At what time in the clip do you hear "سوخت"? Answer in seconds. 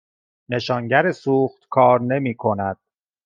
1.11-1.65